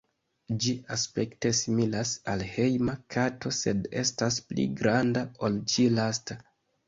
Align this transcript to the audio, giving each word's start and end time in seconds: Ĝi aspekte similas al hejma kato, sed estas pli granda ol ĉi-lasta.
Ĝi 0.61 0.71
aspekte 0.93 1.49
similas 1.57 2.13
al 2.31 2.45
hejma 2.53 2.95
kato, 3.15 3.51
sed 3.57 3.85
estas 4.03 4.41
pli 4.49 4.67
granda 4.79 5.23
ol 5.49 5.61
ĉi-lasta. 5.75 6.39